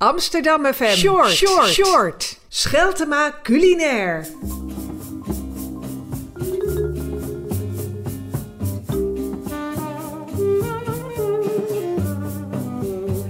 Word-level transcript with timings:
Amsterdam 0.00 0.64
FM. 0.64 0.96
Short. 0.96 1.30
Short. 1.30 1.68
Short. 1.68 2.38
Scheltema 2.48 3.34
culinair. 3.42 4.26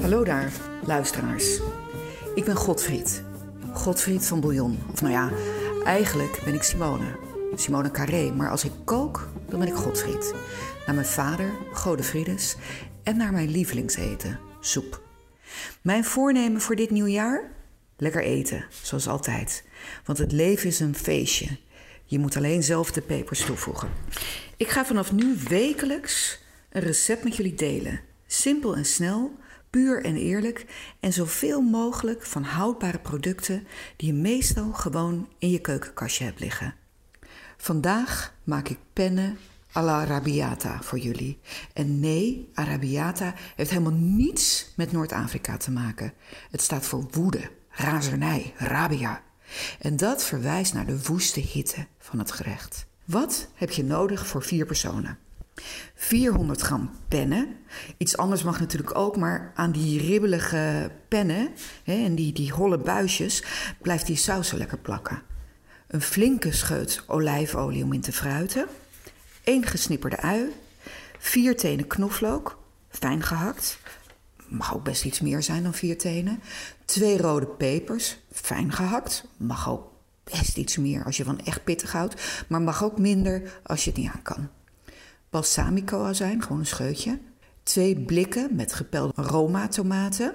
Hallo 0.00 0.24
daar, 0.24 0.52
luisteraars. 0.86 1.60
Ik 2.34 2.44
ben 2.44 2.56
Godfried. 2.56 3.22
Godfried 3.72 4.26
van 4.26 4.40
Bouillon. 4.40 4.78
Of 4.92 5.00
nou 5.00 5.12
ja, 5.12 5.30
eigenlijk 5.84 6.40
ben 6.44 6.54
ik 6.54 6.62
Simone. 6.62 7.16
Simone 7.54 7.90
Carré. 7.90 8.32
Maar 8.32 8.50
als 8.50 8.64
ik 8.64 8.72
kook, 8.84 9.28
dan 9.48 9.58
ben 9.58 9.68
ik 9.68 9.74
Godfried. 9.74 10.34
Naar 10.86 10.94
mijn 10.94 11.06
vader, 11.06 11.50
Godefrides. 11.72 12.56
En 13.02 13.16
naar 13.16 13.32
mijn 13.32 13.50
lievelingseten, 13.50 14.38
soep. 14.60 15.09
Mijn 15.82 16.04
voornemen 16.04 16.60
voor 16.60 16.76
dit 16.76 16.90
nieuwjaar? 16.90 17.50
Lekker 17.96 18.22
eten, 18.22 18.64
zoals 18.82 19.08
altijd. 19.08 19.64
Want 20.04 20.18
het 20.18 20.32
leven 20.32 20.68
is 20.68 20.80
een 20.80 20.94
feestje. 20.94 21.58
Je 22.04 22.18
moet 22.18 22.36
alleen 22.36 22.62
zelf 22.62 22.92
de 22.92 23.00
pepers 23.00 23.44
toevoegen. 23.44 23.90
Ik 24.56 24.68
ga 24.68 24.84
vanaf 24.84 25.12
nu 25.12 25.36
wekelijks 25.48 26.42
een 26.70 26.82
recept 26.82 27.24
met 27.24 27.36
jullie 27.36 27.54
delen. 27.54 28.00
Simpel 28.26 28.76
en 28.76 28.84
snel, 28.84 29.38
puur 29.70 30.04
en 30.04 30.16
eerlijk 30.16 30.66
en 31.00 31.12
zoveel 31.12 31.60
mogelijk 31.60 32.26
van 32.26 32.42
houdbare 32.42 32.98
producten 32.98 33.66
die 33.96 34.12
je 34.14 34.20
meestal 34.20 34.72
gewoon 34.72 35.28
in 35.38 35.50
je 35.50 35.60
keukenkastje 35.60 36.24
hebt 36.24 36.40
liggen. 36.40 36.74
Vandaag 37.56 38.34
maak 38.44 38.68
ik 38.68 38.78
pennen 38.92 39.38
Arabiata 39.72 40.78
voor 40.82 40.98
jullie. 40.98 41.38
En 41.72 42.00
nee, 42.00 42.50
Arabiata 42.54 43.34
heeft 43.56 43.70
helemaal 43.70 43.98
niets 43.98 44.72
met 44.76 44.92
Noord-Afrika 44.92 45.56
te 45.56 45.70
maken. 45.70 46.12
Het 46.50 46.60
staat 46.62 46.86
voor 46.86 47.06
woede, 47.10 47.50
razernij, 47.70 48.54
rabia. 48.56 49.22
En 49.78 49.96
dat 49.96 50.24
verwijst 50.24 50.74
naar 50.74 50.86
de 50.86 51.02
woeste 51.02 51.40
hitte 51.40 51.86
van 51.98 52.18
het 52.18 52.32
gerecht. 52.32 52.86
Wat 53.04 53.48
heb 53.54 53.70
je 53.70 53.84
nodig 53.84 54.26
voor 54.26 54.42
vier 54.42 54.66
personen? 54.66 55.18
400 55.94 56.60
gram 56.60 56.90
pennen. 57.08 57.56
Iets 57.96 58.16
anders 58.16 58.42
mag 58.42 58.60
natuurlijk 58.60 58.96
ook, 58.96 59.16
maar 59.16 59.52
aan 59.54 59.72
die 59.72 60.00
ribbelige 60.00 60.90
pennen 61.08 61.48
hè, 61.84 62.04
en 62.04 62.14
die, 62.14 62.32
die 62.32 62.52
holle 62.52 62.78
buisjes 62.78 63.44
blijft 63.82 64.06
die 64.06 64.16
saus 64.16 64.52
lekker 64.52 64.78
plakken. 64.78 65.22
Een 65.86 66.02
flinke 66.02 66.52
scheut 66.52 67.04
olijfolie 67.06 67.84
om 67.84 67.92
in 67.92 68.00
te 68.00 68.12
fruiten. 68.12 68.66
1 69.44 69.66
gesnipperde 69.66 70.20
ui, 70.22 70.52
4 71.18 71.56
tenen 71.56 71.86
knoflook, 71.86 72.58
fijn 72.88 73.22
gehakt. 73.22 73.78
Mag 74.48 74.74
ook 74.74 74.84
best 74.84 75.04
iets 75.04 75.20
meer 75.20 75.42
zijn 75.42 75.62
dan 75.62 75.74
4 75.74 75.98
tenen. 75.98 76.40
2 76.84 77.18
rode 77.18 77.46
pepers, 77.46 78.18
fijn 78.32 78.72
gehakt. 78.72 79.24
Mag 79.36 79.68
ook 79.70 79.90
best 80.24 80.56
iets 80.56 80.76
meer 80.76 81.04
als 81.04 81.16
je 81.16 81.24
van 81.24 81.40
echt 81.40 81.64
pittig 81.64 81.92
houdt, 81.92 82.44
maar 82.48 82.62
mag 82.62 82.84
ook 82.84 82.98
minder 82.98 83.60
als 83.62 83.84
je 83.84 83.90
het 83.90 83.98
niet 83.98 84.10
aan 84.10 84.22
kan. 84.22 84.48
Balsamico 85.30 86.04
azijn, 86.04 86.42
gewoon 86.42 86.58
een 86.58 86.66
scheutje. 86.66 87.18
2 87.62 88.00
blikken 88.00 88.54
met 88.56 88.72
gepelde 88.72 89.22
Roma 89.22 89.68
tomaten. 89.68 90.34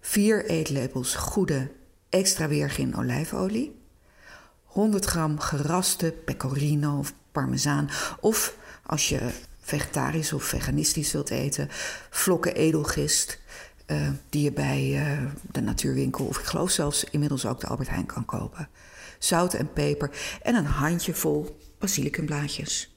4 0.00 0.44
eetlepels 0.44 1.14
goede 1.14 1.70
extra 2.08 2.48
weergin 2.48 2.96
olijfolie. 2.96 3.77
100 4.68 5.04
gram 5.04 5.40
geraste 5.40 6.14
pecorino 6.24 6.98
of 6.98 7.12
parmezaan. 7.32 7.90
Of 8.20 8.54
als 8.86 9.08
je 9.08 9.30
vegetarisch 9.60 10.32
of 10.32 10.44
veganistisch 10.44 11.12
wilt 11.12 11.30
eten, 11.30 11.68
vlokken 12.10 12.54
edelgist. 12.54 13.38
Uh, 13.86 14.08
die 14.28 14.42
je 14.42 14.52
bij 14.52 14.90
uh, 14.90 15.30
de 15.52 15.60
natuurwinkel 15.60 16.24
of 16.24 16.38
ik 16.38 16.44
geloof 16.44 16.70
zelfs 16.70 17.04
inmiddels 17.04 17.46
ook 17.46 17.60
de 17.60 17.66
Albert 17.66 17.88
Heijn 17.88 18.06
kan 18.06 18.24
kopen. 18.24 18.68
Zout 19.18 19.54
en 19.54 19.72
peper 19.72 20.10
en 20.42 20.54
een 20.54 20.66
handjevol 20.66 21.58
basilicumblaadjes. 21.78 22.94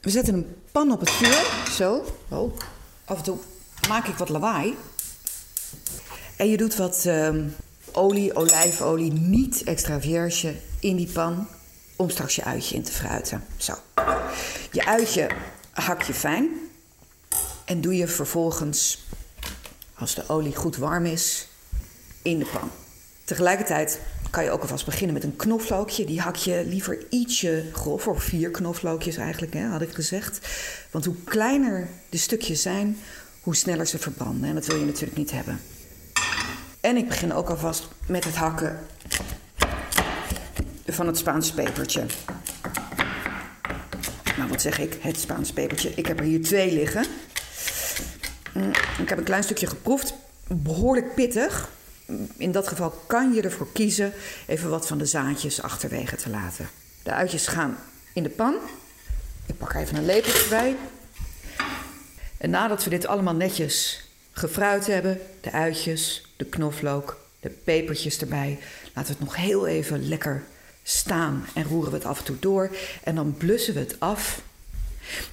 We 0.00 0.10
zetten 0.10 0.34
een 0.34 0.56
pan 0.72 0.92
op 0.92 1.00
het 1.00 1.10
vuur, 1.10 1.70
zo. 1.70 2.04
Oh, 2.28 2.56
af 3.04 3.16
en 3.16 3.22
toe 3.22 3.38
maak 3.88 4.06
ik 4.06 4.14
wat 4.14 4.28
lawaai. 4.28 4.76
En 6.36 6.48
je 6.48 6.56
doet 6.56 6.76
wat 6.76 7.04
uh, 7.06 7.34
olie, 7.96 8.34
olijfolie, 8.34 9.12
niet 9.12 9.62
extra 9.62 10.00
vierge 10.00 10.54
in 10.80 10.96
die 10.96 11.08
pan 11.12 11.48
om 11.96 12.10
straks 12.10 12.36
je 12.36 12.44
uitje 12.44 12.74
in 12.74 12.82
te 12.82 12.92
fruiten. 12.92 13.44
Zo. 13.56 13.74
Je 14.72 14.86
uitje 14.86 15.30
hak 15.70 16.02
je 16.02 16.14
fijn 16.14 16.48
en 17.64 17.80
doe 17.80 17.96
je 17.96 18.08
vervolgens, 18.08 19.06
als 19.94 20.14
de 20.14 20.28
olie 20.28 20.54
goed 20.54 20.76
warm 20.76 21.06
is, 21.06 21.48
in 22.22 22.38
de 22.38 22.46
pan. 22.52 22.70
Tegelijkertijd 23.24 24.00
kan 24.30 24.44
je 24.44 24.50
ook 24.50 24.62
alvast 24.62 24.84
beginnen 24.84 25.14
met 25.14 25.24
een 25.24 25.36
knoflookje. 25.36 26.04
Die 26.04 26.20
hak 26.20 26.36
je 26.36 26.64
liever 26.66 27.06
ietsje 27.10 27.64
grover, 27.72 28.12
of 28.12 28.22
vier 28.22 28.50
knoflookjes 28.50 29.16
eigenlijk, 29.16 29.52
hè, 29.52 29.66
had 29.66 29.82
ik 29.82 29.92
gezegd. 29.92 30.48
Want 30.90 31.04
hoe 31.04 31.16
kleiner 31.24 31.88
de 32.08 32.18
stukjes 32.18 32.62
zijn, 32.62 32.98
hoe 33.40 33.56
sneller 33.56 33.86
ze 33.86 33.98
verbranden. 33.98 34.48
En 34.48 34.54
dat 34.54 34.66
wil 34.66 34.78
je 34.78 34.84
natuurlijk 34.84 35.16
niet 35.16 35.30
hebben. 35.30 35.60
En 36.86 36.96
ik 36.96 37.08
begin 37.08 37.32
ook 37.32 37.48
alvast 37.48 37.88
met 38.06 38.24
het 38.24 38.34
hakken 38.34 38.86
van 40.86 41.06
het 41.06 41.18
Spaanse 41.18 41.54
pepertje. 41.54 42.04
Nou, 44.36 44.48
wat 44.48 44.60
zeg 44.60 44.78
ik? 44.78 44.98
Het 45.00 45.20
Spaanse 45.20 45.52
pepertje. 45.52 45.92
Ik 45.94 46.06
heb 46.06 46.18
er 46.18 46.24
hier 46.24 46.42
twee 46.42 46.72
liggen. 46.72 47.04
Mm, 48.52 48.70
ik 48.98 49.08
heb 49.08 49.18
een 49.18 49.24
klein 49.24 49.42
stukje 49.42 49.66
geproefd. 49.66 50.14
Behoorlijk 50.46 51.14
pittig. 51.14 51.68
In 52.36 52.52
dat 52.52 52.68
geval 52.68 52.90
kan 53.06 53.32
je 53.32 53.42
ervoor 53.42 53.72
kiezen 53.72 54.12
even 54.46 54.70
wat 54.70 54.86
van 54.86 54.98
de 54.98 55.06
zaadjes 55.06 55.62
achterwege 55.62 56.16
te 56.16 56.30
laten. 56.30 56.68
De 57.02 57.12
uitjes 57.12 57.46
gaan 57.46 57.78
in 58.12 58.22
de 58.22 58.30
pan. 58.30 58.54
Ik 59.46 59.58
pak 59.58 59.74
even 59.74 59.96
een 59.96 60.06
lepeltje 60.06 60.48
bij. 60.48 60.76
En 62.38 62.50
nadat 62.50 62.84
we 62.84 62.90
dit 62.90 63.06
allemaal 63.06 63.34
netjes 63.34 64.05
gefruit 64.36 64.86
hebben, 64.86 65.20
de 65.40 65.52
uitjes, 65.52 66.26
de 66.36 66.44
knoflook, 66.44 67.20
de 67.40 67.48
pepertjes 67.48 68.18
erbij, 68.18 68.58
laten 68.94 69.12
we 69.12 69.18
het 69.18 69.28
nog 69.28 69.36
heel 69.36 69.66
even 69.66 70.08
lekker 70.08 70.44
staan 70.82 71.46
en 71.54 71.64
roeren 71.64 71.90
we 71.90 71.96
het 71.96 72.06
af 72.06 72.18
en 72.18 72.24
toe 72.24 72.38
door. 72.38 72.76
En 73.02 73.14
dan 73.14 73.34
blussen 73.36 73.74
we 73.74 73.80
het 73.80 74.00
af 74.00 74.42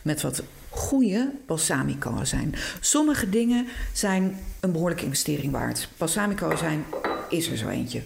met 0.01 0.21
wat 0.21 0.43
goede 0.69 1.31
balsamico 1.45 2.23
zijn. 2.23 2.55
Sommige 2.79 3.29
dingen 3.29 3.67
zijn 3.93 4.39
een 4.59 4.71
behoorlijke 4.71 5.05
investering 5.05 5.51
waard. 5.51 5.87
Balsamico 5.97 6.55
zijn 6.55 6.85
is 7.29 7.47
er 7.47 7.57
zo 7.57 7.67
eentje. 7.67 8.03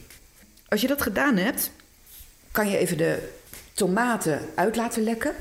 Als 0.67 0.81
je 0.81 0.87
dat 0.87 1.01
gedaan 1.01 1.37
hebt, 1.37 1.71
kan 2.51 2.69
je 2.69 2.77
even 2.77 2.97
de 2.97 3.29
tomaten 3.73 4.41
uit 4.55 4.75
laten 4.75 5.03
lekken. 5.03 5.35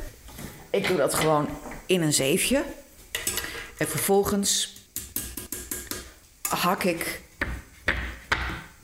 Ik 0.71 0.87
doe 0.89 0.97
dat 0.97 1.15
gewoon 1.15 1.49
in 1.87 2.03
een 2.03 2.13
zeefje. 2.13 2.63
En 3.79 3.89
vervolgens 3.89 4.76
hak 6.49 6.85
ik 6.85 7.21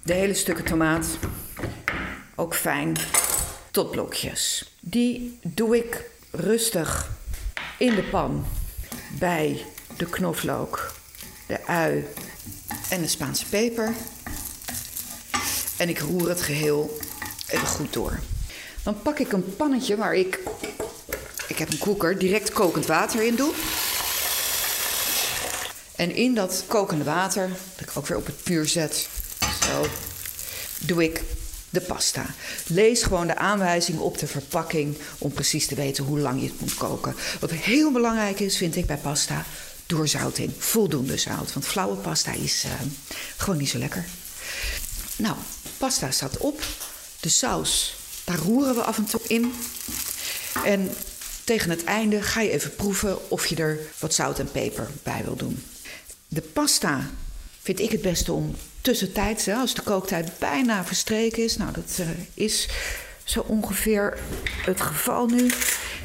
de 0.02 0.12
hele 0.12 0.34
stukken 0.34 0.64
tomaat 0.64 1.06
ook 2.34 2.54
fijn 2.54 2.96
tot 3.70 3.90
blokjes. 3.90 4.74
Die 4.80 5.38
doe 5.42 5.76
ik 5.76 6.10
rustig 6.30 7.10
in 7.78 7.94
de 7.94 8.02
pan 8.02 8.46
bij 9.18 9.64
de 9.96 10.06
knoflook, 10.06 10.92
de 11.46 11.66
ui 11.66 12.06
en 12.90 13.00
de 13.00 13.08
Spaanse 13.08 13.46
peper. 13.46 13.92
En 15.76 15.88
ik 15.88 15.98
roer 15.98 16.28
het 16.28 16.42
geheel 16.42 16.98
even 17.48 17.66
goed 17.66 17.92
door. 17.92 18.18
Dan 18.82 19.02
pak 19.02 19.18
ik 19.18 19.32
een 19.32 19.56
pannetje 19.56 19.96
waar 19.96 20.14
ik, 20.14 20.40
ik 21.48 21.58
heb 21.58 21.70
een 21.72 21.78
koeker, 21.78 22.18
direct 22.18 22.52
kokend 22.52 22.86
water 22.86 23.22
in 23.22 23.34
doe. 23.34 23.52
En 26.02 26.14
in 26.14 26.34
dat 26.34 26.64
kokende 26.66 27.04
water, 27.04 27.48
dat 27.48 27.88
ik 27.88 27.96
ook 27.96 28.06
weer 28.06 28.16
op 28.16 28.26
het 28.26 28.34
vuur 28.42 28.68
zet, 28.68 29.08
zo, 29.62 29.86
doe 30.78 31.04
ik 31.04 31.22
de 31.70 31.80
pasta. 31.80 32.26
Lees 32.66 33.02
gewoon 33.02 33.26
de 33.26 33.36
aanwijzing 33.36 33.98
op 33.98 34.18
de 34.18 34.26
verpakking 34.26 34.96
om 35.18 35.32
precies 35.32 35.66
te 35.66 35.74
weten 35.74 36.04
hoe 36.04 36.18
lang 36.18 36.40
je 36.40 36.46
het 36.46 36.60
moet 36.60 36.74
koken. 36.74 37.14
Wat 37.40 37.50
heel 37.50 37.92
belangrijk 37.92 38.40
is, 38.40 38.56
vind 38.56 38.76
ik 38.76 38.86
bij 38.86 38.96
pasta, 38.96 39.44
doorzouting. 39.86 40.52
Voldoende 40.58 41.16
zout, 41.16 41.52
want 41.52 41.66
flauwe 41.66 41.96
pasta 41.96 42.32
is 42.32 42.64
uh, 42.64 42.72
gewoon 43.36 43.58
niet 43.58 43.70
zo 43.70 43.78
lekker. 43.78 44.04
Nou, 45.16 45.36
pasta 45.78 46.10
staat 46.10 46.36
op. 46.36 46.62
De 47.20 47.28
saus, 47.28 47.96
daar 48.24 48.38
roeren 48.38 48.74
we 48.74 48.82
af 48.82 48.96
en 48.96 49.06
toe 49.06 49.20
in. 49.26 49.54
En 50.64 50.90
tegen 51.44 51.70
het 51.70 51.84
einde 51.84 52.22
ga 52.22 52.40
je 52.40 52.50
even 52.50 52.74
proeven 52.74 53.30
of 53.30 53.46
je 53.46 53.56
er 53.56 53.78
wat 53.98 54.14
zout 54.14 54.38
en 54.38 54.50
peper 54.50 54.88
bij 55.02 55.22
wil 55.24 55.36
doen. 55.36 55.62
De 56.32 56.40
pasta 56.40 57.10
vind 57.62 57.80
ik 57.80 57.90
het 57.90 58.02
beste 58.02 58.32
om 58.32 58.56
tussentijds, 58.80 59.48
als 59.48 59.74
de 59.74 59.82
kooktijd 59.82 60.38
bijna 60.38 60.84
verstreken 60.84 61.42
is. 61.42 61.56
Nou, 61.56 61.72
dat 61.72 61.96
uh, 62.00 62.08
is 62.34 62.68
zo 63.24 63.40
ongeveer 63.40 64.18
het 64.64 64.80
geval 64.80 65.26
nu. 65.26 65.50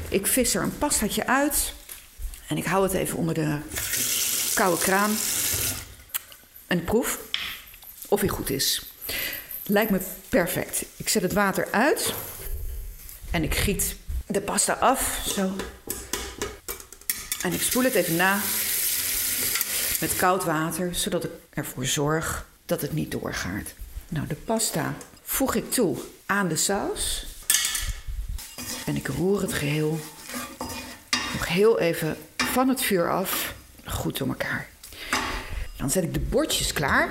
Ik 0.08 0.26
vis 0.26 0.54
er 0.54 0.62
een 0.62 0.78
pastaatje 0.78 1.26
uit. 1.26 1.72
En 2.48 2.56
ik 2.56 2.64
hou 2.64 2.82
het 2.82 2.92
even 2.92 3.18
onder 3.18 3.34
de 3.34 3.58
koude 4.54 4.82
kraan. 4.82 5.16
En 6.66 6.84
proef. 6.84 7.18
of 8.08 8.20
hij 8.20 8.28
goed 8.28 8.50
is. 8.50 8.92
Lijkt 9.62 9.90
me 9.90 10.00
perfect. 10.28 10.84
Ik 10.96 11.08
zet 11.08 11.22
het 11.22 11.32
water 11.32 11.68
uit 11.70 12.14
en 13.30 13.42
ik 13.42 13.54
giet 13.54 13.96
de 14.26 14.40
pasta 14.40 14.72
af, 14.72 15.30
zo. 15.34 15.56
En 17.42 17.52
ik 17.52 17.62
spoel 17.62 17.82
het 17.82 17.94
even 17.94 18.16
na 18.16 18.40
met 20.00 20.16
koud 20.16 20.44
water, 20.44 20.94
zodat 20.94 21.24
ik 21.24 21.30
ervoor 21.50 21.86
zorg 21.86 22.48
dat 22.66 22.80
het 22.80 22.92
niet 22.92 23.10
doorgaat. 23.10 23.74
Nou, 24.08 24.26
de 24.26 24.34
pasta 24.34 24.94
voeg 25.22 25.54
ik 25.54 25.70
toe 25.70 25.96
aan 26.26 26.48
de 26.48 26.56
saus. 26.56 27.26
En 28.86 28.96
ik 28.96 29.06
roer 29.06 29.40
het 29.40 29.52
geheel 29.52 29.98
nog 31.32 31.48
heel 31.48 31.78
even 31.78 32.16
van 32.36 32.68
het 32.68 32.82
vuur 32.82 33.10
af 33.10 33.54
goed 33.84 34.18
door 34.18 34.28
elkaar. 34.28 34.68
Dan 35.76 35.90
zet 35.90 36.02
ik 36.02 36.14
de 36.14 36.20
bordjes 36.20 36.72
klaar. 36.72 37.08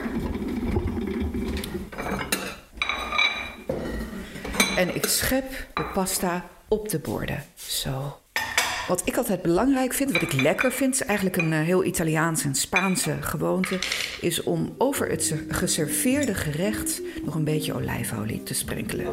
En 4.75 4.95
ik 4.95 5.05
schep 5.05 5.67
de 5.73 5.83
pasta 5.93 6.49
op 6.67 6.89
de 6.89 6.99
borden. 6.99 7.43
Zo. 7.55 8.19
Wat 8.87 9.01
ik 9.05 9.17
altijd 9.17 9.41
belangrijk 9.41 9.93
vind, 9.93 10.11
wat 10.11 10.21
ik 10.21 10.33
lekker 10.33 10.71
vind, 10.71 10.93
is 10.93 11.03
eigenlijk 11.03 11.37
een 11.37 11.53
eh, 11.53 11.59
heel 11.59 11.83
Italiaans 11.83 12.43
en 12.43 12.55
Spaanse 12.55 13.15
gewoonte, 13.19 13.79
is 14.21 14.43
om 14.43 14.75
over 14.77 15.09
het 15.09 15.33
geserveerde 15.47 16.33
gerecht 16.33 17.01
nog 17.23 17.35
een 17.35 17.43
beetje 17.43 17.73
olijfolie 17.73 18.43
te 18.43 18.53
sprenkelen. 18.53 19.05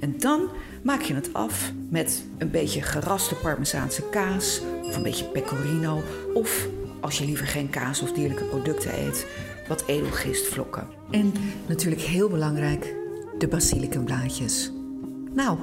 En 0.00 0.18
dan 0.18 0.48
maak 0.82 1.00
je 1.00 1.14
het 1.14 1.32
af 1.32 1.72
met 1.90 2.24
een 2.38 2.50
beetje 2.50 2.82
geraste 2.82 3.34
parmezaanse 3.34 4.02
kaas 4.10 4.60
of 4.82 4.96
een 4.96 5.02
beetje 5.02 5.24
pecorino 5.24 6.02
of 6.34 6.66
als 7.00 7.18
je 7.18 7.24
liever 7.24 7.46
geen 7.46 7.70
kaas 7.70 8.02
of 8.02 8.12
dierlijke 8.12 8.44
producten 8.44 9.06
eet, 9.06 9.26
wat 9.68 9.84
edelgistvlokken. 9.86 10.88
En 11.10 11.32
natuurlijk 11.66 12.02
heel 12.02 12.28
belangrijk, 12.28 12.94
de 13.38 13.48
basilicumblaadjes. 13.48 14.72
Nou, 15.32 15.58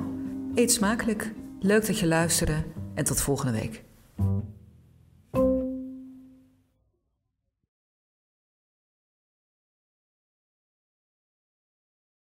eet 0.56 0.72
smakelijk. 0.72 1.32
Leuk 1.60 1.88
dat 1.88 2.00
je 2.00 2.08
luisterde 2.08 2.64
en 2.96 3.04
tot 3.04 3.22
volgende 3.22 3.52
week. 3.52 3.84